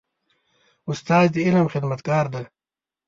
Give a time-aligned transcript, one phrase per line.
[0.91, 2.45] استاد د علم خدمتګار دی.